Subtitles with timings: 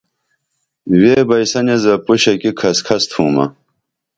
[0.99, 3.45] ویبئیسن ایس بہ پُشہ کی کھس کھس تُھومہ